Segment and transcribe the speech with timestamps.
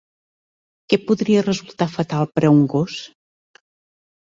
[0.93, 2.99] Què podria resultar fatal per un gos?